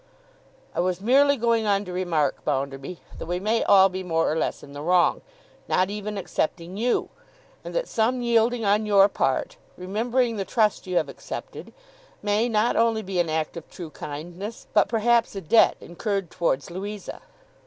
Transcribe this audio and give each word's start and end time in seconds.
'I 0.73 0.79
was 0.79 0.99
merely 0.99 1.37
going 1.37 1.67
on 1.67 1.85
to 1.85 1.93
remark, 1.93 2.43
Bounderby, 2.43 3.01
that 3.19 3.27
we 3.27 3.39
may 3.39 3.63
all 3.63 3.87
be 3.87 4.01
more 4.01 4.31
or 4.31 4.35
less 4.35 4.63
in 4.63 4.73
the 4.73 4.81
wrong, 4.81 5.21
not 5.67 5.91
even 5.91 6.17
excepting 6.17 6.75
you; 6.75 7.09
and 7.63 7.75
that 7.75 7.87
some 7.87 8.23
yielding 8.23 8.65
on 8.65 8.87
your 8.87 9.07
part, 9.07 9.57
remembering 9.77 10.37
the 10.37 10.43
trust 10.43 10.87
you 10.87 10.97
have 10.97 11.07
accepted, 11.07 11.71
may 12.23 12.49
not 12.49 12.75
only 12.75 13.03
be 13.03 13.19
an 13.19 13.29
act 13.29 13.55
of 13.55 13.69
true 13.69 13.91
kindness, 13.91 14.65
but 14.73 14.87
perhaps 14.89 15.35
a 15.35 15.41
debt 15.41 15.77
incurred 15.79 16.31
towards 16.31 16.71
Louisa. 16.71 17.21